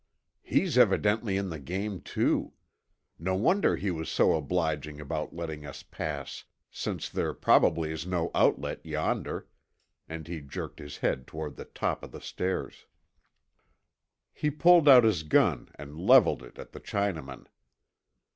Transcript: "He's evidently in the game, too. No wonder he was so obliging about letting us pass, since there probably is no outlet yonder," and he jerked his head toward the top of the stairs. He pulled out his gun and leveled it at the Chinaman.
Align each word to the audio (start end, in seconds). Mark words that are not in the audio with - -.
"He's 0.41 0.79
evidently 0.79 1.37
in 1.37 1.51
the 1.51 1.59
game, 1.59 2.01
too. 2.01 2.53
No 3.19 3.35
wonder 3.35 3.75
he 3.75 3.91
was 3.91 4.09
so 4.09 4.33
obliging 4.33 4.99
about 4.99 5.35
letting 5.35 5.63
us 5.63 5.83
pass, 5.83 6.45
since 6.71 7.07
there 7.07 7.35
probably 7.35 7.91
is 7.91 8.07
no 8.07 8.31
outlet 8.33 8.83
yonder," 8.83 9.47
and 10.09 10.27
he 10.27 10.41
jerked 10.41 10.79
his 10.79 10.97
head 10.97 11.27
toward 11.27 11.55
the 11.55 11.65
top 11.65 12.01
of 12.01 12.13
the 12.13 12.19
stairs. 12.19 12.87
He 14.33 14.49
pulled 14.49 14.89
out 14.89 15.03
his 15.03 15.21
gun 15.21 15.69
and 15.75 15.99
leveled 15.99 16.41
it 16.41 16.57
at 16.57 16.71
the 16.71 16.79
Chinaman. 16.79 17.45